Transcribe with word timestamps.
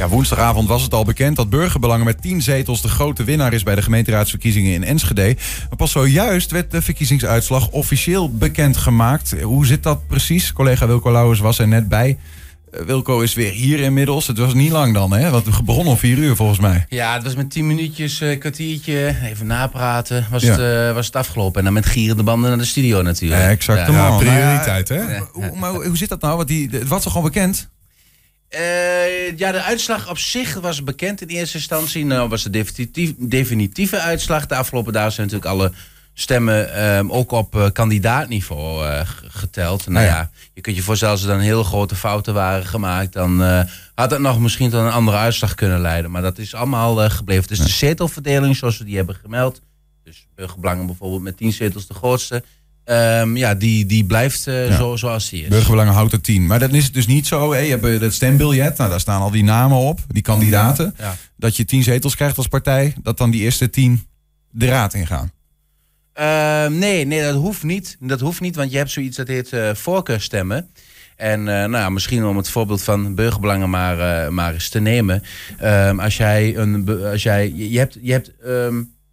Ja, 0.00 0.08
woensdagavond 0.08 0.68
was 0.68 0.82
het 0.82 0.94
al 0.94 1.04
bekend 1.04 1.36
dat 1.36 1.50
Burgerbelangen 1.50 2.04
met 2.04 2.22
10 2.22 2.42
zetels 2.42 2.82
de 2.82 2.88
grote 2.88 3.24
winnaar 3.24 3.52
is 3.52 3.62
bij 3.62 3.74
de 3.74 3.82
gemeenteraadsverkiezingen 3.82 4.72
in 4.72 4.84
Enschede. 4.84 5.36
Maar 5.68 5.76
pas 5.76 5.90
zojuist 5.90 6.50
werd 6.50 6.70
de 6.70 6.82
verkiezingsuitslag 6.82 7.68
officieel 7.68 8.30
bekendgemaakt. 8.30 9.34
Hoe 9.42 9.66
zit 9.66 9.82
dat 9.82 10.06
precies? 10.06 10.52
Collega 10.52 10.86
Wilco 10.86 11.12
Lauwers 11.12 11.40
was 11.40 11.58
er 11.58 11.68
net 11.68 11.88
bij. 11.88 12.18
Eh, 12.72 12.80
Wilco 12.80 13.20
is 13.20 13.34
weer 13.34 13.50
hier 13.52 13.78
inmiddels. 13.80 14.26
Het 14.26 14.38
was 14.38 14.54
niet 14.54 14.70
lang 14.70 14.94
dan, 14.94 15.12
hè? 15.12 15.30
Want 15.30 15.44
we 15.44 15.62
begonnen 15.62 15.92
om 15.92 15.98
vier 15.98 16.16
uur 16.18 16.36
volgens 16.36 16.58
mij. 16.58 16.86
Ja, 16.88 17.14
het 17.14 17.22
was 17.22 17.34
met 17.34 17.50
tien 17.50 17.66
minuutjes, 17.66 18.20
eh, 18.20 18.38
kwartiertje, 18.38 19.16
even 19.24 19.46
napraten, 19.46 20.26
was, 20.30 20.42
Ja. 20.42 20.50
het, 20.50 20.88
eh, 20.88 20.94
was 20.94 21.06
het 21.06 21.16
afgelopen. 21.16 21.58
En 21.58 21.64
dan 21.64 21.72
met 21.74 21.86
gierende 21.86 22.22
banden 22.22 22.48
naar 22.48 22.58
de 22.58 22.64
studio 22.64 23.02
natuurlijk. 23.02 23.40
Ja, 23.40 23.48
exact. 23.48 23.90
Ja. 23.90 24.16
Prioriteit, 24.16 24.88
hè? 24.88 25.02
Maar 25.58 25.72
hoe 25.72 25.96
zit 25.96 26.08
dat 26.08 26.20
nou? 26.20 26.36
Want 26.36 26.48
die, 26.48 26.68
het 26.70 26.88
was 26.88 27.02
toch 27.02 27.16
al 27.16 27.22
bekend? 27.22 27.68
Eh, 28.50 28.99
ja, 29.36 29.52
de 29.52 29.62
uitslag 29.62 30.10
op 30.10 30.18
zich 30.18 30.54
was 30.54 30.84
bekend 30.84 31.20
in 31.20 31.28
eerste 31.28 31.56
instantie. 31.56 32.04
Nou 32.04 32.28
was 32.28 32.42
de 32.42 32.50
definitief, 32.50 33.12
definitieve 33.18 34.00
uitslag. 34.00 34.46
De 34.46 34.54
afgelopen 34.54 34.92
dagen 34.92 35.12
zijn 35.12 35.26
natuurlijk 35.26 35.52
alle 35.52 35.72
stemmen 36.14 36.74
ehm, 36.74 37.10
ook 37.10 37.30
op 37.30 37.56
eh, 37.56 37.66
kandidaatniveau 37.72 38.86
eh, 38.86 39.00
geteld. 39.28 39.86
Nou 39.86 40.06
Ja. 40.06 40.10
ja. 40.12 40.30
je 40.54 40.60
kunt 40.60 40.76
je 40.76 40.82
voorstellen 40.82 41.14
als 41.14 41.22
er 41.22 41.28
dan 41.28 41.38
heel 41.38 41.64
grote 41.64 41.94
fouten 41.94 42.34
waren 42.34 42.66
gemaakt... 42.66 43.12
dan 43.12 43.42
eh, 43.42 43.62
had 43.94 44.10
het 44.10 44.20
nog 44.20 44.40
misschien 44.40 44.70
tot 44.70 44.80
een 44.80 44.90
andere 44.90 45.16
uitslag 45.16 45.54
kunnen 45.54 45.80
leiden. 45.80 46.10
Maar 46.10 46.22
dat 46.22 46.38
is 46.38 46.54
allemaal 46.54 47.02
eh, 47.02 47.10
gebleven. 47.10 47.48
Dus 47.48 47.58
de 47.58 47.68
zetelverdeling 47.68 48.56
zoals 48.56 48.78
we 48.78 48.84
die 48.84 48.96
hebben 48.96 49.14
gemeld... 49.14 49.62
dus 50.04 50.26
Burgerbelangen 50.34 50.86
bijvoorbeeld 50.86 51.22
met 51.22 51.36
10 51.36 51.52
zetels 51.52 51.86
de 51.86 51.94
grootste... 51.94 52.44
ehm, 52.84 53.36
ja, 53.36 53.54
die, 53.54 53.86
die 53.86 54.04
blijft 54.04 54.46
eh, 54.46 54.68
Ja. 54.68 54.76
zo, 54.76 54.96
zoals 54.96 55.28
die 55.30 55.42
is. 55.42 55.48
Burgerbelangen 55.48 55.94
houdt 55.94 56.12
er 56.12 56.20
10. 56.20 56.46
Maar 56.46 56.58
dan 56.58 56.70
is 56.74 56.84
het 56.84 56.94
dus 56.94 57.06
niet 57.06 57.26
zo. 57.26 57.52
Hè? 57.52 57.58
Je 57.58 57.70
hebt 57.70 57.84
eh, 57.84 58.00
het 58.00 58.14
stembiljet. 58.14 58.76
Nou, 58.76 58.90
daar 58.90 59.00
staan 59.00 59.20
al 59.20 59.30
die 59.30 59.44
namen 59.44 59.78
op. 59.78 60.00
Die 60.08 60.22
kandidaten. 60.22 60.94
Ja. 60.98 61.16
Dat 61.36 61.56
je 61.56 61.64
10 61.64 61.82
zetels 61.82 62.14
krijgt 62.16 62.36
als 62.36 62.46
partij. 62.48 62.94
Dat 63.02 63.18
dan 63.18 63.30
die 63.30 63.40
eerste 63.40 63.70
10 63.70 64.06
de 64.50 64.66
raad 64.66 64.94
ingaan. 64.94 65.30
Ehm, 66.12 66.78
nee, 66.78 67.04
nee, 67.06 67.22
dat 67.22 67.34
hoeft 67.34 67.62
niet. 67.62 67.96
Dat 68.00 68.20
hoeft 68.20 68.40
niet, 68.40 68.56
want 68.56 68.70
je 68.70 68.76
hebt 68.76 68.90
zoiets 68.90 69.16
dat 69.16 69.28
heet 69.28 69.52
eh 69.52 69.70
voorkeurstemmen. 69.74 70.70
En 71.16 71.38
eh, 71.40 71.54
nou, 71.54 71.76
ja, 71.76 71.88
misschien 71.88 72.24
om 72.24 72.36
het 72.36 72.48
voorbeeld 72.50 72.82
van 72.82 73.14
burgerbelangen 73.14 73.70
maar, 73.70 74.32
maar 74.32 74.52
eens 74.52 74.68
te 74.68 74.80
nemen. 74.80 75.22
Ehm, 75.58 76.00
als 76.00 76.16
jij 76.16 76.56
een, 76.56 77.02
als 77.04 77.22
jij, 77.22 77.52
je 77.56 77.78
hebt, 77.78 77.98
je 78.02 78.12
hebt 78.12 78.30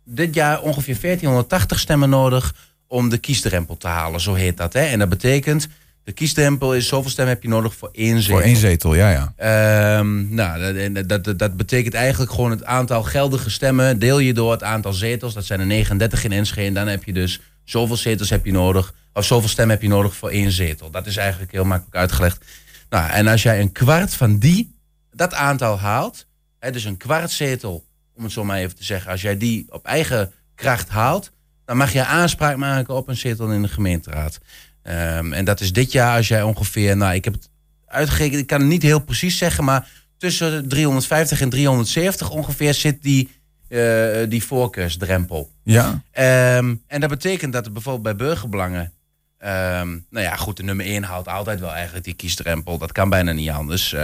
dit 0.05 0.33
jaar 0.33 0.61
ongeveer 0.61 0.97
1480 1.01 1.79
stemmen 1.79 2.09
nodig 2.09 2.55
om 2.87 3.09
de 3.09 3.17
kiesdrempel 3.17 3.77
te 3.77 3.87
halen, 3.87 4.19
zo 4.21 4.33
heet 4.33 4.57
dat. 4.57 4.73
Hè? 4.73 4.81
En 4.81 4.99
dat 4.99 5.09
betekent, 5.09 5.67
de 6.03 6.11
kiesdrempel 6.11 6.73
is 6.75 6.87
zoveel 6.87 7.09
stemmen 7.09 7.33
heb 7.33 7.43
je 7.43 7.49
nodig 7.49 7.75
voor 7.75 7.89
één 7.91 8.21
zetel. 8.21 8.37
Voor 8.37 8.45
één 8.45 8.55
zetel, 8.55 8.95
ja, 8.95 9.09
ja. 9.09 9.33
Ehm, 9.35 10.33
nou, 10.33 10.73
dat- 11.05 11.23
dat, 11.23 11.39
dat, 11.39 11.57
betekent 11.57 11.93
eigenlijk 11.93 12.31
gewoon 12.31 12.51
het 12.51 12.63
aantal 12.63 13.03
geldige 13.03 13.49
stemmen. 13.49 13.99
Deel 13.99 14.19
je 14.19 14.33
door 14.33 14.51
het 14.51 14.63
aantal 14.63 14.93
zetels. 14.93 15.33
Dat 15.33 15.45
zijn 15.45 15.59
er 15.59 15.65
39 15.65 16.23
in 16.23 16.31
Enschede. 16.31 16.67
En 16.67 16.73
dan 16.73 16.87
heb 16.87 17.03
je 17.03 17.13
dus 17.13 17.39
zoveel 17.63 17.97
zetels 17.97 18.29
heb 18.29 18.45
je 18.45 18.51
nodig. 18.51 18.93
Of 19.13 19.25
zoveel 19.25 19.49
stemmen 19.49 19.73
heb 19.75 19.83
je 19.83 19.89
nodig 19.89 20.15
voor 20.15 20.29
één 20.29 20.51
zetel. 20.51 20.89
Dat 20.91 21.05
is 21.07 21.17
eigenlijk 21.17 21.51
heel 21.51 21.65
makkelijk 21.65 21.95
uitgelegd. 21.95 22.45
Nou, 22.89 23.09
en 23.09 23.27
als 23.27 23.43
jij 23.43 23.59
een 23.59 23.71
kwart 23.71 24.13
van 24.13 24.37
die, 24.37 24.75
dat 25.11 25.33
aantal 25.33 25.79
haalt. 25.79 26.25
Hè, 26.59 26.71
dus 26.71 26.83
een 26.83 26.97
kwart 26.97 27.31
zetel, 27.31 27.85
om 28.15 28.23
het 28.23 28.31
zo 28.31 28.43
maar 28.43 28.57
even 28.57 28.75
te 28.75 28.83
zeggen. 28.83 29.11
Als 29.11 29.21
jij 29.21 29.37
die 29.37 29.65
op 29.69 29.85
eigen 29.85 30.31
kracht 30.55 30.89
haalt. 30.89 31.31
Dan 31.67 31.77
mag 31.77 31.93
je 31.93 32.05
aanspraak 32.05 32.57
maken 32.57 32.95
op 32.95 33.07
een 33.07 33.17
zetel 33.17 33.51
in 33.51 33.61
de 33.61 33.67
gemeenteraad. 33.67 34.37
Ehm, 34.81 35.33
en 35.33 35.45
dat 35.45 35.59
is 35.59 35.73
dit 35.73 35.91
jaar 35.91 36.17
als 36.17 36.27
jij 36.27 36.41
ongeveer, 36.41 36.97
nou 36.97 37.13
ik 37.13 37.23
heb 37.23 37.33
het 37.33 37.49
uitgerekend, 37.85 38.39
ik 38.41 38.47
kan 38.47 38.59
het 38.59 38.69
niet 38.69 38.81
heel 38.81 38.99
precies 38.99 39.37
zeggen, 39.37 39.63
maar 39.63 39.89
tussen 40.17 40.67
350 40.67 41.41
en 41.41 41.49
370 41.49 42.29
ongeveer 42.29 42.73
zit 42.73 43.01
die, 43.01 43.29
eh, 43.67 44.29
die 44.29 44.43
voorkeursdrempel. 44.43 45.51
Ja, 45.63 46.01
Ehm, 46.11 46.75
en 46.87 46.99
dat 47.01 47.09
betekent 47.09 47.53
dat 47.53 47.65
er 47.65 47.71
bijvoorbeeld 47.71 48.17
bij 48.17 48.27
burgerbelangen, 48.27 48.93
ehm, 49.37 49.89
nou 50.09 50.25
ja, 50.25 50.35
goed, 50.35 50.57
de 50.57 50.63
nummer 50.63 50.85
1 50.85 51.03
houdt 51.03 51.27
altijd 51.27 51.59
wel 51.59 51.73
eigenlijk 51.73 52.05
die 52.05 52.13
kiesdrempel. 52.13 52.77
Dat 52.77 52.91
kan 52.91 53.09
bijna 53.09 53.31
niet 53.31 53.49
anders, 53.49 53.95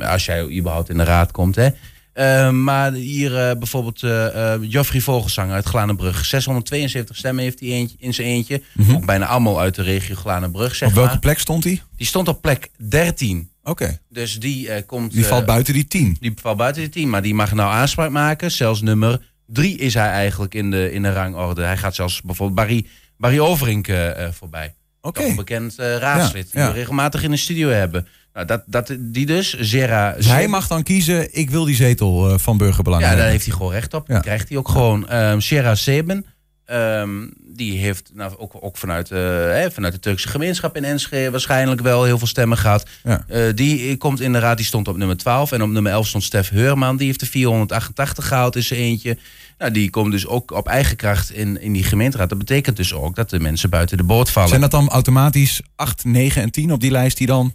als 0.00 0.24
jij 0.24 0.48
überhaupt 0.48 0.88
in 0.88 0.96
de 0.96 1.04
raad 1.04 1.30
komt. 1.30 1.54
Hè. 1.54 1.68
Ehm, 2.14 2.64
maar 2.64 2.92
hier 2.92 3.48
eh, 3.48 3.56
bijvoorbeeld 3.58 4.02
eh 4.02 4.52
eh, 4.54 4.60
Joffrey 4.62 5.00
Vogelsang 5.00 5.50
uit 5.50 5.64
Glanenbrug. 5.64 6.24
672 6.24 7.16
stemmen 7.16 7.44
heeft 7.44 7.60
hij 7.60 7.68
eentje, 7.68 7.96
in 7.98 8.14
zijn 8.14 8.28
eentje. 8.28 8.62
Ook 8.92 9.06
bijna 9.06 9.26
allemaal 9.26 9.60
uit 9.60 9.74
de 9.74 9.82
regio 9.82 10.14
Glanenbrug, 10.14 10.74
zeg 10.74 10.88
op 10.88 10.94
welke 10.94 11.10
maar. 11.10 11.18
plek 11.18 11.38
stond 11.38 11.64
hij? 11.64 11.82
Die 11.96 12.06
stond 12.06 12.28
op 12.28 12.42
plek 12.42 12.70
13. 12.88 13.50
Oké, 13.62 13.98
Dus 14.08 14.38
die 14.38 14.82
komt... 14.82 15.12
die 15.12 15.24
valt 15.24 15.46
buiten 15.46 15.74
die 15.74 15.86
10. 15.86 16.16
die 16.20 16.32
valt 16.40 16.56
buiten 16.56 16.82
het 16.82 16.92
team, 16.92 17.08
maar 17.08 17.22
die 17.22 17.34
mag 17.34 17.52
nou 17.52 17.72
aanspraak 17.72 18.10
maken. 18.10 18.50
Zelfs 18.50 18.80
nummer 18.80 19.20
drie 19.46 19.78
is 19.78 19.94
hij 19.94 20.08
eigenlijk 20.08 20.54
in 20.54 20.70
de, 20.70 20.92
in 20.92 21.02
de 21.02 21.12
rangorde. 21.12 21.62
Hij 21.62 21.76
gaat 21.76 21.94
zelfs 21.94 22.22
bijvoorbeeld 22.22 22.58
Barry, 22.58 22.86
Barry 23.16 23.38
Overink 23.38 23.86
voorbij. 24.30 24.74
Toch 25.12 25.24
Een 25.24 25.36
bekend 25.36 25.78
eh, 25.78 25.96
raadslid 25.96 26.48
Ja, 26.52 26.60
ja. 26.60 26.64
die 26.64 26.74
we 26.74 26.78
regelmatig 26.78 27.22
in 27.22 27.30
de 27.30 27.36
studio 27.36 27.68
hebben. 27.68 28.06
Nou, 28.34 28.46
dat, 28.46 28.62
dat, 28.66 28.96
die 28.98 29.26
dus, 29.26 29.58
Zera... 29.58 30.12
dus 30.12 30.26
hij 30.26 30.48
mag 30.48 30.66
dan 30.66 30.82
kiezen, 30.82 31.28
ik 31.38 31.50
wil 31.50 31.64
die 31.64 31.74
zetel 31.74 32.30
eh, 32.30 32.38
van 32.38 32.56
Burgerbelangen 32.56 33.08
Ja, 33.08 33.16
daar 33.16 33.28
heeft 33.28 33.44
hij 33.44 33.54
gewoon 33.54 33.72
recht 33.72 33.94
op. 33.94 34.08
Ja. 34.08 34.20
Krijgt 34.20 34.48
hij 34.48 34.58
ook 34.58 34.68
gewoon. 34.68 35.08
Ehm 35.08 35.40
Shera 35.40 35.74
Seben, 35.74 36.26
ehm, 36.66 37.26
die 37.38 37.78
heeft 37.78 38.10
nou, 38.14 38.36
ook, 38.36 38.52
ook 38.60 38.76
vanuit, 38.76 39.10
eh, 39.10 39.18
hè, 39.18 39.70
vanuit 39.70 39.92
de 39.92 40.00
Turkse 40.00 40.28
gemeenschap 40.28 40.76
in 40.76 40.84
Enschede 40.84 41.30
waarschijnlijk 41.30 41.80
wel 41.80 42.04
heel 42.04 42.18
veel 42.18 42.26
stemmen 42.26 42.58
gehad. 42.58 42.88
Ja. 43.02 43.24
Eh, 43.28 43.42
die 43.54 43.96
komt 43.96 44.20
in 44.20 44.32
de 44.32 44.38
raad, 44.38 44.56
die 44.56 44.66
stond 44.66 44.88
op 44.88 44.96
nummer 44.96 45.16
12. 45.16 45.52
En 45.52 45.62
op 45.62 45.68
nummer 45.68 45.92
11 45.92 46.06
stond 46.06 46.24
Stef 46.24 46.48
Heurman, 46.48 46.96
die 46.96 47.06
heeft 47.06 47.20
de 47.20 47.26
488 47.26 48.28
gehaald 48.28 48.56
in 48.56 48.62
zijn 48.62 48.80
eentje. 48.80 49.18
Nou, 49.58 49.70
die 49.70 49.90
komt 49.90 50.12
dus 50.12 50.26
ook 50.26 50.50
op 50.50 50.66
eigen 50.66 50.96
kracht 50.96 51.30
in, 51.30 51.60
in 51.60 51.72
die 51.72 51.84
gemeenteraad. 51.84 52.28
Dat 52.28 52.38
betekent 52.38 52.76
dus 52.76 52.94
ook 52.94 53.16
dat 53.16 53.30
de 53.30 53.40
mensen 53.40 53.70
buiten 53.70 53.96
de 53.96 54.04
boot 54.04 54.30
vallen. 54.30 54.48
Zijn 54.48 54.60
dat 54.60 54.70
dan 54.70 54.88
automatisch 54.88 55.60
8, 55.76 56.04
9 56.04 56.42
en 56.42 56.50
10 56.50 56.72
op 56.72 56.80
die 56.80 56.90
lijst 56.90 57.16
die 57.16 57.26
dan... 57.26 57.54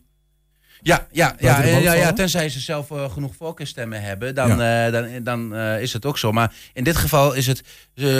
Ja, 0.81 1.07
ja, 1.12 1.35
ja, 1.40 1.62
ja, 1.63 1.94
ja, 1.94 2.13
tenzij 2.13 2.50
ze 2.50 2.59
zelf 2.59 2.91
eh, 2.91 3.12
genoeg 3.12 3.35
voorkeurstemmen 3.35 4.01
hebben, 4.01 4.35
dan, 4.35 4.62
eh, 4.62 4.91
dan, 4.91 5.23
dan 5.23 5.56
eh, 5.56 5.81
is 5.81 5.94
het 5.94 6.06
ook 6.06 6.17
zo. 6.17 6.31
Maar 6.31 6.53
in 6.73 6.84
dit 6.84 6.97
geval 6.97 7.34
is 7.34 7.47
het, 7.47 7.63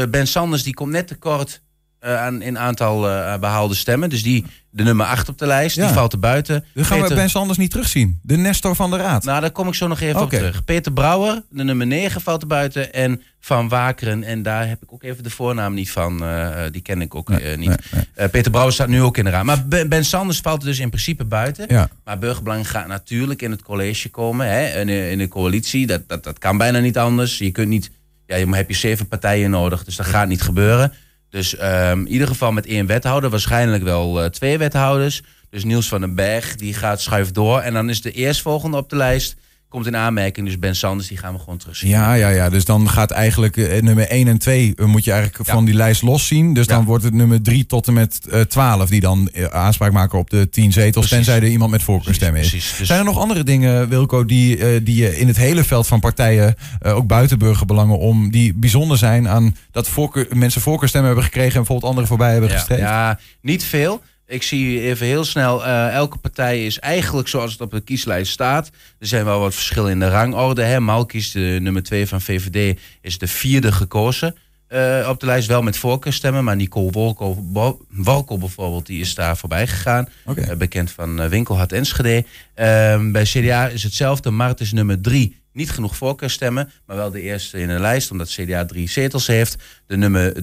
Ben 0.10 0.28
Sanders 0.28 0.64
die 0.64 0.74
komt 0.74 0.92
net 0.92 1.08
tekort 1.08 1.50
eh, 1.52 1.69
aan, 2.00 2.42
in 2.42 2.58
aantal 2.60 3.10
eh, 3.10 3.38
behaalde 3.40 3.76
stemmen. 3.76 4.10
Dus 4.10 4.24
die, 4.24 4.46
de 4.70 4.84
nummer 4.84 5.06
8 5.06 5.30
op 5.30 5.38
de 5.38 5.46
lijst, 5.46 5.76
Ja. 5.76 5.86
die 5.86 5.94
valt 5.94 6.14
er 6.14 6.20
buiten. 6.20 6.66
Dan 6.74 6.86
gaan 6.86 7.02
we 7.02 7.14
Ben 7.16 7.30
Sanders 7.30 7.58
niet 7.58 7.72
terugzien. 7.72 8.20
De 8.24 8.38
Nestor 8.38 8.76
van 8.76 8.90
de 8.90 8.98
Raad. 8.98 9.24
Nou, 9.24 9.42
daar 9.42 9.52
kom 9.52 9.68
ik 9.68 9.74
zo 9.74 9.88
nog 9.88 10.00
even 10.00 10.22
op 10.22 10.30
terug. 10.30 10.66
Peter 10.66 10.92
Brouwer, 10.92 11.44
de 11.50 11.64
nummer 11.64 11.88
9, 11.88 12.22
valt 12.22 12.42
er 12.42 12.48
buiten. 12.48 12.94
En 12.94 13.22
Van 13.40 13.70
Wakeren, 13.70 14.24
en 14.24 14.44
daar 14.44 14.68
heb 14.68 14.84
ik 14.84 14.94
ook 14.94 15.04
even 15.04 15.24
de 15.24 15.30
voornaam 15.30 15.74
niet 15.74 15.92
van. 15.92 16.24
eh, 16.24 16.66
eh, 16.66 16.72
die 16.74 16.82
ken 16.82 17.02
ik 17.02 17.16
ook 17.16 17.30
eh, 17.30 17.58
niet. 17.58 17.68
nee, 17.68 17.78
nee. 17.92 18.04
Eh, 18.14 18.30
Peter 18.30 18.52
Brouwer 18.52 18.74
staat 18.74 18.88
nu 18.88 19.02
ook 19.02 19.18
in 19.18 19.24
de 19.24 19.30
raad. 19.30 19.44
Maar 19.44 19.68
Ben, 19.88 20.06
Sanders 20.06 20.40
valt 20.40 20.62
er 20.62 20.68
dus 20.68 20.80
in 20.80 20.90
principe 20.90 21.26
buiten. 21.26 21.66
Ja. 21.68 21.90
Maar 22.04 22.20
Burgerbelang 22.20 22.70
gaat 22.70 22.88
natuurlijk 22.88 23.42
in 23.42 23.52
het 23.52 23.62
college 23.62 24.10
komen. 24.10 24.48
Hè, 24.48 24.80
in, 24.80 24.88
de, 24.88 25.10
in 25.12 25.18
de 25.18 25.28
coalitie. 25.28 25.88
Dat, 25.88 26.02
dat, 26.08 26.24
dat 26.24 26.40
kan 26.40 26.58
bijna 26.58 26.80
niet 26.80 26.98
anders. 26.98 27.38
Je 27.38 27.52
kunt 27.52 27.68
niet. 27.70 27.92
Ja, 28.26 28.36
je 28.36 28.56
heb 28.56 28.70
je 28.70 28.76
zeven 28.76 29.08
partijen 29.08 29.50
nodig. 29.50 29.84
Dus 29.84 29.96
dat 29.96 30.06
gaat 30.06 30.28
niet 30.28 30.42
gebeuren. 30.42 30.94
Dus 31.30 31.56
ehm, 31.56 32.00
in 32.00 32.08
ieder 32.08 32.28
geval 32.28 32.52
met 32.52 32.66
één 32.66 32.86
wethouder. 32.86 33.30
Waarschijnlijk 33.30 33.84
wel 33.84 34.24
eh, 34.24 34.30
twee 34.30 34.58
wethouders. 34.58 35.22
Dus 35.50 35.64
Niels 35.64 35.88
van 35.88 36.02
den 36.02 36.16
Berg 36.16 36.56
die 36.56 36.74
gaat 36.74 37.02
schuift 37.02 37.34
door. 37.34 37.60
En 37.60 37.74
dan 37.74 37.90
is 37.90 38.02
de 38.02 38.12
eerstvolgende 38.12 38.78
op 38.78 38.90
de 38.90 38.96
lijst. 38.96 39.36
Komt 39.70 39.86
in 39.88 39.96
aanmerking. 39.98 40.46
Dus 40.46 40.60
Ben 40.60 40.76
Sanders, 40.76 41.08
die 41.08 41.18
gaan 41.18 41.34
we 41.34 41.40
gewoon 41.40 41.58
terugzien. 41.58 41.90
Ja, 41.90 42.14
ja, 42.14 42.30
ja. 42.30 42.50
Dus 42.50 42.66
dan 42.66 42.90
gaat 42.90 43.12
eigenlijk 43.12 43.58
eh, 43.58 43.82
nummer 43.82 44.08
1 44.08 44.28
en 44.28 44.38
2 44.38 44.74
eh, 44.76 44.86
moet 44.86 45.04
je 45.04 45.12
eigenlijk 45.12 45.48
Ja. 45.48 45.54
van 45.54 45.66
die 45.66 45.74
lijst 45.74 46.02
loszien. 46.02 46.54
Dus 46.54 46.68
dan 46.68 46.86
wordt 46.86 47.04
het 47.04 47.14
nummer 47.14 47.42
3 47.42 47.66
tot 47.66 47.88
en 47.88 47.94
met 47.94 48.20
eh 48.32 48.42
12 48.42 48.90
die 48.90 49.00
dan 49.00 49.30
aanspraak 49.50 49.92
maken 49.92 50.20
op 50.20 50.30
de 50.30 50.50
10 50.50 50.72
zetels. 50.72 51.08
Precies. 51.08 51.26
Tenzij 51.26 51.48
er 51.48 51.52
iemand 51.54 51.72
met 51.72 51.84
voorkeurstem 51.84 52.36
is. 52.36 52.50
Precies. 52.50 52.78
Dus- 52.78 52.88
Zijn 52.88 53.00
er 53.00 53.06
nog 53.06 53.18
andere 53.20 53.44
dingen, 53.44 53.90
Wilco, 53.90 54.26
die, 54.26 54.84
die 54.84 54.96
je 54.96 55.18
in 55.18 55.28
het 55.28 55.38
hele 55.38 55.64
veld 55.64 55.88
van 55.88 56.00
partijen, 56.00 56.56
ook 56.84 57.08
buiten 57.08 57.40
burgerbelangen, 57.40 57.98
om 57.98 58.32
die 58.32 58.54
bijzonder 58.54 58.98
zijn 58.98 59.28
aan 59.28 59.56
dat 59.72 59.88
voorkeur, 59.88 60.28
mensen 60.34 60.62
voorkeurstemmen 60.62 61.10
hebben 61.10 61.28
gekregen 61.28 61.52
en 61.52 61.58
bijvoorbeeld 61.58 61.90
anderen 61.90 62.08
voorbij 62.10 62.32
hebben 62.32 62.50
ja, 62.50 62.56
gestreefd? 62.56 62.82
ja, 62.82 63.20
niet 63.42 63.64
veel. 63.64 64.02
Ik 64.30 64.44
zie 64.44 64.82
even 64.82 65.06
heel 65.06 65.24
snel, 65.24 65.66
eh, 65.66 65.94
elke 65.94 66.18
partij 66.18 66.66
is 66.66 66.80
eigenlijk 66.80 67.28
zoals 67.28 67.52
het 67.52 67.62
op 67.62 67.72
de 67.72 67.82
kieslijst 67.82 68.32
staat. 68.32 68.70
Er 69.00 69.08
zijn 69.08 69.26
wel 69.26 69.40
wat 69.40 69.54
verschillen 69.54 69.92
in 69.92 70.00
de 70.00 70.10
rangorde. 70.10 70.62
Hè. 70.62 70.80
Malkies, 70.80 71.32
de 71.32 71.58
nummer 71.62 71.84
2 71.84 72.08
van 72.08 72.22
VVD, 72.22 72.80
is 73.02 73.18
de 73.18 73.28
vierde 73.28 73.72
gekozen 73.72 74.36
eh, 74.68 75.08
op 75.10 75.20
de 75.20 75.26
lijst. 75.26 75.48
Wel 75.48 75.62
met 75.62 75.78
voorkeurstemmen, 75.78 76.44
maar 76.44 76.56
Nicole 76.56 76.92
Wolko, 76.92 77.46
Walko 77.90 78.38
bijvoorbeeld, 78.38 78.86
die 78.86 79.00
is 79.02 79.16
daar 79.16 79.38
voorbij 79.38 79.68
gegaan. 79.68 80.08
Eh, 80.36 80.58
bekend 80.58 80.92
van 80.92 81.30
Winkelhard 81.30 81.72
Enschede. 81.72 82.26
Ehm, 82.54 83.12
bij 83.12 83.24
CDA 83.24 83.68
is 83.68 83.84
hetzelfde. 83.84 84.30
Mart 84.30 84.60
is 84.60 84.72
nummer 84.72 85.02
drie. 85.02 85.38
Niet 85.54 85.72
genoeg 85.72 85.96
voorkeurstemmen, 85.96 86.72
maar 86.86 86.96
wel 86.96 87.12
de 87.12 87.22
eerste 87.22 87.60
in 87.60 87.68
de 87.68 87.80
lijst, 87.80 88.12
omdat 88.12 88.30
CDA 88.30 88.66
drie 88.66 88.90
zetels 88.90 89.28
heeft. 89.28 89.58
De 89.88 89.98
nummer 89.98 90.34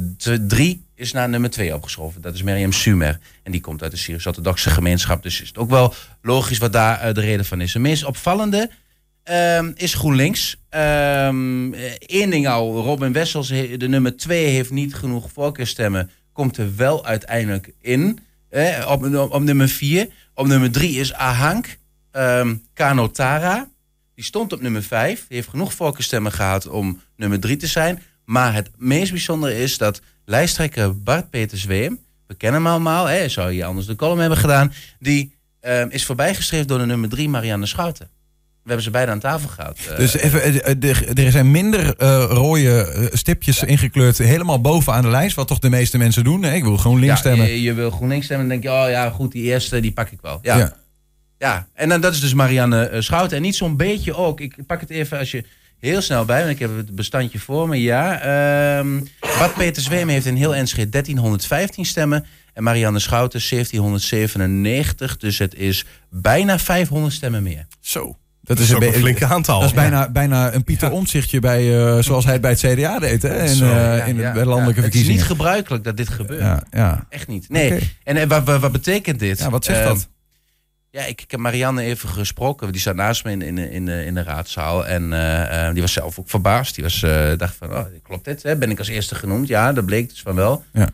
drie 0.46 0.85
is 0.96 1.12
naar 1.12 1.28
nummer 1.28 1.50
twee 1.50 1.74
opgeschoven. 1.74 2.20
Dat 2.20 2.34
is 2.34 2.42
Miriam 2.42 2.72
Sumer. 2.72 3.18
En 3.42 3.52
die 3.52 3.60
komt 3.60 3.82
uit 3.82 3.90
de 3.90 3.96
Syrisch-Orthodoxe 3.96 4.70
gemeenschap. 4.70 5.22
Dus 5.22 5.40
is 5.40 5.48
het 5.48 5.58
ook 5.58 5.70
wel 5.70 5.94
logisch 6.22 6.58
wat 6.58 6.72
daar 6.72 7.00
eh, 7.00 7.14
de 7.14 7.20
reden 7.20 7.44
van 7.44 7.60
is. 7.60 7.72
Het 7.72 7.82
meest 7.82 8.04
opvallende 8.04 8.70
ehm, 9.22 9.72
is 9.74 9.94
GroenLinks. 9.94 10.56
Ehm 10.68 11.72
Eén 11.98 12.30
ding 12.30 12.48
al, 12.48 12.80
Robin 12.82 13.12
Wessels, 13.12 13.48
de 13.48 13.88
nummer 13.88 14.16
twee, 14.16 14.46
heeft 14.46 14.70
niet 14.70 14.94
genoeg 14.94 15.30
voorkeurstemmen. 15.32 16.10
Komt 16.32 16.56
er 16.56 16.76
wel 16.76 17.06
uiteindelijk 17.06 17.72
in. 17.80 18.18
Op, 18.88 19.30
op, 19.30 19.42
nummer 19.42 19.68
vier. 19.68 20.08
Op 20.34 20.46
nummer 20.46 20.70
drie 20.70 20.98
is 20.98 21.12
Ahank 21.12 21.78
ehm 22.10 22.54
Kano 22.74 23.10
Tara. 23.10 23.68
Die 24.14 24.24
stond 24.24 24.52
op 24.52 24.60
nummer 24.60 24.82
vijf. 24.82 25.18
Die 25.28 25.36
heeft 25.36 25.48
genoeg 25.48 25.72
voorkeurstemmen 25.72 26.32
gehad 26.32 26.68
om 26.68 27.00
nummer 27.16 27.40
drie 27.40 27.56
te 27.56 27.66
zijn. 27.66 28.02
Maar 28.26 28.54
het 28.54 28.70
meest 28.76 29.10
bijzondere 29.10 29.58
is 29.58 29.78
dat 29.78 30.00
lijsttrekker 30.24 31.02
Bart 31.02 31.30
Peter 31.30 31.58
Zweem, 31.58 31.98
we 32.26 32.34
kennen 32.34 32.62
hem 32.62 32.70
allemaal, 32.70 33.06
hè, 33.06 33.28
zou 33.28 33.52
je 33.52 33.64
anders 33.64 33.86
de 33.86 33.96
column 33.96 34.20
hebben 34.20 34.38
gedaan, 34.38 34.72
die 34.98 35.34
ehm, 35.60 35.88
is 35.90 36.04
voorbijgestreefd 36.04 36.68
door 36.68 36.78
de 36.78 36.86
nummer 36.86 37.08
drie, 37.08 37.28
Marianne 37.28 37.66
Schouten. 37.66 38.08
We 38.62 38.72
hebben 38.72 38.84
ze 38.84 38.90
beide 38.90 39.10
aan 39.12 39.20
tafel 39.20 39.48
gehad. 39.48 39.78
Eh, 39.90 39.96
Dus 39.96 40.16
even, 40.16 40.42
eh, 40.42 40.70
eh, 40.70 41.24
er- 41.24 41.30
zijn 41.30 41.50
minder 41.50 41.94
rode 42.28 43.08
stipjes 43.12 43.62
ingekleurd 43.62 44.18
helemaal 44.18 44.60
bovenaan 44.60 45.02
de 45.02 45.08
lijst. 45.08 45.36
Wat 45.36 45.48
toch 45.48 45.58
de 45.58 45.68
meeste 45.70 45.98
mensen 45.98 46.24
doen. 46.24 46.42
hè? 46.42 46.54
Ik 46.54 46.62
wil 46.62 46.76
gewoon 46.76 46.98
links 46.98 47.14
ja, 47.14 47.20
stemmen. 47.20 47.46
Je, 47.46 47.62
je 47.62 47.74
wil 47.74 47.90
GroenLinks 47.90 48.24
stemmen, 48.24 48.48
dan 48.48 48.60
denk 48.60 48.74
je, 48.74 48.82
oh 48.84 48.90
ja, 48.90 49.10
goed, 49.10 49.32
die 49.32 49.42
eerste, 49.42 49.80
die 49.80 49.92
pak 49.92 50.10
ik 50.10 50.18
wel. 50.22 50.38
Ja, 50.42 50.56
Ja. 50.56 50.72
ja. 51.38 51.68
en 51.74 51.88
dan, 51.88 52.00
dat 52.00 52.14
is 52.14 52.20
dus 52.20 52.34
Marianne 52.34 52.90
Schouten. 52.98 53.36
En 53.36 53.42
niet 53.42 53.56
zo'n 53.56 53.76
beetje 53.76 54.14
ook, 54.14 54.40
ik 54.40 54.66
pak 54.66 54.80
het 54.80 54.90
even 54.90 55.18
als 55.18 55.30
je 55.30 55.44
heel 55.80 56.00
snel 56.00 56.24
bij, 56.24 56.38
want 56.40 56.50
ik 56.52 56.58
heb 56.58 56.76
het 56.76 56.94
bestandje 56.94 57.38
voor 57.38 57.68
me, 57.68 57.80
ja. 57.82 58.20
Ehm 58.20 59.00
Bart 59.38 59.54
Peter 59.54 59.82
Zweem 59.82 60.08
heeft 60.08 60.26
in 60.26 60.34
heel 60.36 60.54
Enschede 60.54 60.88
1315 60.90 61.84
stemmen. 61.84 62.24
En 62.54 62.62
Marianne 62.62 62.98
Schouten 62.98 63.40
1797. 64.20 65.16
Dus 65.16 65.38
het 65.38 65.54
is 65.54 65.84
bijna 66.10 66.58
500 66.58 67.14
stemmen 67.14 67.42
meer. 67.42 67.66
Zo. 67.80 68.16
Dat 68.42 68.56
Dat 68.56 68.66
is 68.66 68.74
be- 68.78 68.86
een 68.86 68.92
flink 68.92 69.22
aantal. 69.22 69.60
Dat 69.60 69.68
is 69.68 69.74
bijna, 69.74 70.10
bijna 70.10 70.54
een 70.54 70.64
Pieter 70.64 70.90
Omtzigtje 70.90 71.40
bij, 71.40 71.86
eh, 71.96 72.02
zoals 72.02 72.24
hij 72.24 72.32
het 72.32 72.42
bij 72.42 72.50
het 72.50 72.60
CDA 72.60 72.98
deed. 72.98 73.22
Hè? 73.22 73.28
Eh, 73.28 73.56
Ja, 73.58 74.04
in 74.04 74.16
de, 74.16 74.22
landelijke 74.22 74.54
ja. 74.54 74.64
Het 74.64 74.74
is 74.74 74.80
niet 74.80 74.82
verkiezingen. 74.82 75.24
gebruikelijk 75.24 75.84
dat 75.84 75.96
dit 75.96 76.08
gebeurt. 76.08 76.40
Ja, 76.40 76.62
ja. 76.70 77.06
Echt 77.08 77.28
niet. 77.28 77.48
Nee. 77.48 77.92
En, 78.04 78.16
en 78.16 78.28
wat, 78.28 78.44
wat, 78.44 78.60
wat 78.60 78.72
betekent 78.72 79.18
dit? 79.18 79.38
ja, 79.38 79.50
wat 79.50 79.64
zegt 79.64 79.84
dat? 79.84 80.08
Ja, 80.96 81.04
ik, 81.04 81.20
ik 81.20 81.30
heb 81.30 81.40
Marianne 81.40 81.82
even 81.82 82.08
gesproken. 82.08 82.72
Die 82.72 82.80
zat 82.80 82.94
naast 82.94 83.24
me 83.24 83.30
in, 83.30 83.42
in, 83.42 83.58
in, 83.58 83.84
de- 83.86 84.04
in 84.04 84.14
de 84.14 84.22
raadzaal. 84.22 84.86
En 84.86 85.12
eh, 85.12 85.66
eh, 85.66 85.72
die 85.72 85.82
was 85.82 85.92
zelf 85.92 86.18
ook 86.18 86.28
verbaasd. 86.30 86.74
Die 86.74 86.84
was, 86.84 87.02
eh, 87.02 87.32
dacht 87.36 87.56
van, 87.56 87.72
oh, 87.72 87.84
klopt 88.02 88.24
dit? 88.24 88.42
Hè? 88.42 88.56
Ben 88.56 88.70
ik 88.70 88.78
als 88.78 88.88
eerste 88.88 89.14
genoemd? 89.14 89.48
Ja, 89.48 89.72
dat 89.72 89.86
bleek 89.86 90.08
dus 90.08 90.20
van 90.22 90.34
wel. 90.34 90.64
Ja. 90.72 90.88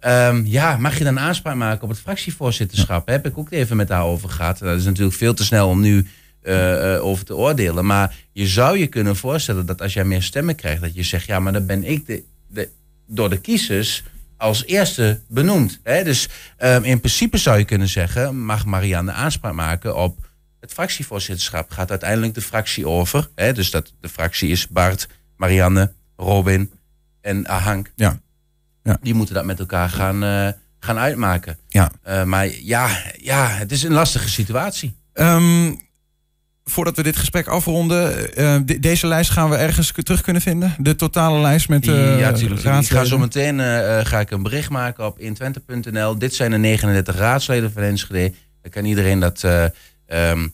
Ehm, 0.00 0.42
ja, 0.44 0.76
mag 0.76 0.98
je 0.98 1.04
dan 1.04 1.18
aanspraak 1.18 1.54
maken 1.54 1.82
op 1.82 1.88
het 1.88 1.98
fractievoorzitterschap? 1.98 3.08
Heb 3.08 3.26
ik 3.26 3.38
ook 3.38 3.50
even 3.50 3.76
met 3.76 3.88
haar 3.88 4.04
over 4.04 4.28
gehad. 4.28 4.58
Dat 4.58 4.78
is 4.78 4.84
natuurlijk 4.84 5.16
veel 5.16 5.34
te 5.34 5.44
snel 5.44 5.68
om 5.68 5.80
nu 5.80 6.06
eh, 6.42 6.94
eh, 6.94 7.04
over 7.04 7.24
te 7.24 7.36
oordelen. 7.36 7.86
Maar 7.86 8.14
je 8.32 8.46
zou 8.46 8.78
je 8.78 8.86
kunnen 8.86 9.16
voorstellen 9.16 9.66
dat 9.66 9.82
als 9.82 9.92
jij 9.92 10.04
meer 10.04 10.22
stemmen 10.22 10.54
krijgt... 10.54 10.80
dat 10.80 10.94
je 10.94 11.02
zegt, 11.02 11.26
ja, 11.26 11.40
maar 11.40 11.52
dan 11.52 11.66
ben 11.66 11.84
ik 11.84 12.06
de, 12.06 12.22
de, 12.48 12.68
door 13.06 13.30
de 13.30 13.40
kiezers 13.40 14.04
als 14.36 14.64
eerste 14.64 15.20
benoemd. 15.28 15.80
Hè? 15.82 16.04
Dus 16.04 16.28
ehm, 16.56 16.82
in 16.82 16.98
principe 16.98 17.38
zou 17.38 17.58
je 17.58 17.64
kunnen 17.64 17.88
zeggen... 17.88 18.44
mag 18.44 18.64
Marianne 18.64 19.12
aanspraak 19.12 19.54
maken 19.54 19.96
op 19.96 20.28
het 20.60 20.72
fractievoorzitterschap. 20.72 21.70
Gaat 21.70 21.90
uiteindelijk 21.90 22.34
de 22.34 22.40
fractie 22.40 22.88
over. 22.88 23.28
Hè? 23.34 23.52
Dus 23.52 23.70
dat, 23.70 23.92
de 24.00 24.08
fractie 24.08 24.50
is 24.50 24.68
Bart, 24.68 25.08
Marianne, 25.36 25.92
Robin 26.16 26.70
en 27.20 27.46
Ahank. 27.46 27.92
Ja. 27.96 28.20
Ja. 28.82 28.98
Die 29.00 29.14
moeten 29.14 29.34
dat 29.34 29.44
met 29.44 29.58
elkaar 29.58 29.88
gaan, 29.88 30.24
eh, 30.24 30.48
gaan 30.78 30.98
uitmaken. 30.98 31.58
Ja. 31.68 31.90
Eh, 32.02 32.24
maar 32.24 32.48
ja, 32.48 32.88
ja, 33.16 33.48
het 33.48 33.72
is 33.72 33.82
een 33.82 33.92
lastige 33.92 34.28
situatie. 34.28 34.96
Ehm, 35.12 35.74
voordat 36.70 36.96
we 36.96 37.02
dit 37.02 37.16
gesprek 37.16 37.46
afronden, 37.46 38.34
eh, 38.34 38.56
de- 38.64 38.78
deze 38.80 39.06
lijst 39.06 39.30
gaan 39.30 39.50
we 39.50 39.56
ergens 39.56 39.92
terug 40.02 40.20
kunnen 40.20 40.42
vinden? 40.42 40.74
De 40.78 40.94
totale 40.96 41.40
lijst 41.40 41.68
met 41.68 41.88
eh 41.88 42.18
ja, 42.18 42.30
natuurlijk. 42.30 42.60
Ik 42.64 42.86
ga 42.88 43.04
zo 43.04 43.18
meteen 43.18 43.60
eh, 43.60 43.98
eh, 44.00 44.06
ga 44.06 44.20
ik 44.20 44.30
een 44.30 44.42
bericht 44.42 44.70
maken 44.70 45.06
op 45.06 45.18
intwente.nl. 45.18 46.18
Dit 46.18 46.34
zijn 46.34 46.50
de 46.50 46.56
39 46.58 47.16
raadsleden 47.16 47.72
van 47.72 47.82
Enschede. 47.82 48.32
Dan 48.62 48.70
kan 48.70 48.84
iedereen 48.84 49.20
dat 49.20 49.42
eh, 49.44 49.64
ehm, 50.06 50.48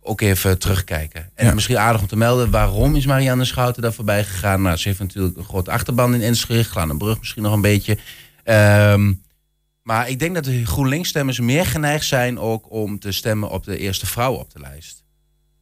ook 0.00 0.20
even 0.20 0.58
terugkijken. 0.58 1.30
En 1.34 1.46
Ja. 1.46 1.54
misschien 1.54 1.78
aardig 1.78 2.00
om 2.00 2.06
te 2.06 2.16
melden, 2.16 2.50
waarom 2.50 2.94
is 2.96 3.06
Marianne 3.06 3.44
Schouten 3.44 3.82
daar 3.82 3.92
voorbij 3.92 4.24
gegaan? 4.24 4.62
Nou, 4.62 4.76
ze 4.76 4.88
heeft 4.88 5.00
natuurlijk 5.00 5.36
een 5.36 5.44
grote 5.44 5.70
achterban 5.70 6.14
in 6.14 6.22
Enschede. 6.22 6.64
Glanenbrug 6.64 7.18
misschien 7.18 7.42
nog 7.42 7.52
een 7.52 7.60
beetje. 7.60 7.98
Ehm, 8.44 9.12
maar 9.90 10.08
ik 10.08 10.18
denk 10.18 10.34
dat 10.34 10.44
de 10.44 10.66
GroenLinks-stemmers 10.66 11.40
meer 11.40 11.66
geneigd 11.66 12.06
zijn 12.06 12.38
ook 12.38 12.72
om 12.72 12.98
te 12.98 13.12
stemmen 13.12 13.50
op 13.50 13.64
de 13.64 13.78
eerste 13.78 14.06
vrouw 14.06 14.32
op 14.32 14.52
de 14.52 14.60
lijst. 14.60 15.04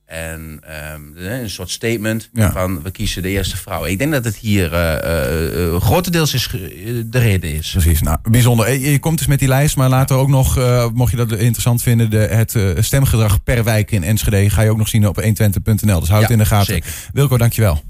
En 0.05 0.61
ehm, 0.63 1.17
een 1.17 1.51
soort 1.51 1.71
statement 1.71 2.31
Ja. 2.33 2.53
van 2.53 2.83
we 2.83 2.91
kiezen 2.91 3.23
de 3.23 3.29
eerste 3.29 3.57
vrouw. 3.57 3.85
Ik 3.85 3.99
denk 3.99 4.13
dat 4.13 4.25
het 4.25 4.37
hier 4.37 4.75
eh, 4.75 5.81
grotendeels 5.81 6.35
is, 6.35 6.49
de 7.07 7.19
reden 7.19 7.53
is. 7.53 7.71
Precies, 7.71 8.03
nou, 8.03 8.19
bijzonder. 8.31 8.73
Je 8.73 8.99
komt 8.99 9.19
dus 9.19 9.27
met 9.27 9.39
die 9.39 9.49
lijst, 9.49 9.77
maar 9.77 9.89
later 9.89 10.17
ook 10.17 10.29
nog, 10.29 10.57
mocht 10.93 11.11
je 11.11 11.17
dat 11.17 11.33
interessant 11.33 11.83
vinden, 11.83 12.11
de, 12.11 12.17
het 12.19 12.57
stemgedrag 12.85 13.43
per 13.43 13.65
wijk 13.65 13.91
in 13.91 14.05
Enschede 14.05 14.51
ga 14.51 14.63
je 14.63 14.71
ook 14.71 14.79
nog 14.79 14.89
zien 14.89 15.09
op 15.09 15.23
120.nl. 15.23 16.01
Dus 16.01 16.09
houd 16.09 16.23
het 16.23 16.31
in 16.31 16.39
de 16.39 16.47
gaten. 16.47 16.75
zeker. 16.75 16.91
Wilco, 17.13 17.37
dankjewel. 17.37 17.83